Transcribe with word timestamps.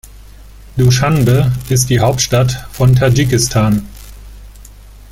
Duschanbe 0.77 1.51
ist 1.69 1.91
die 1.91 1.99
Hauptstadt 1.99 2.65
von 2.71 2.95
Tadschikistan. 2.95 3.87